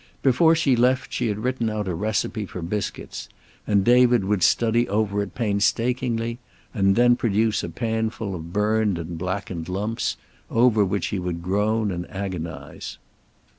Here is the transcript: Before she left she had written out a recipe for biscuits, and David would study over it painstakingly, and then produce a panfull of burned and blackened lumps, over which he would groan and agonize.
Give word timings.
Before 0.23 0.55
she 0.55 0.75
left 0.75 1.13
she 1.13 1.27
had 1.27 1.37
written 1.43 1.69
out 1.69 1.87
a 1.87 1.93
recipe 1.93 2.47
for 2.47 2.63
biscuits, 2.63 3.29
and 3.67 3.83
David 3.85 4.25
would 4.25 4.41
study 4.41 4.89
over 4.89 5.21
it 5.21 5.35
painstakingly, 5.35 6.39
and 6.73 6.95
then 6.95 7.15
produce 7.15 7.63
a 7.63 7.69
panfull 7.69 8.33
of 8.33 8.51
burned 8.51 8.97
and 8.97 9.15
blackened 9.15 9.69
lumps, 9.69 10.17
over 10.49 10.83
which 10.83 11.09
he 11.09 11.19
would 11.19 11.43
groan 11.43 11.91
and 11.91 12.09
agonize. 12.09 12.97